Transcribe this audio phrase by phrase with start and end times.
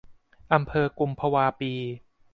[0.53, 1.73] อำเภอกุมภวาปี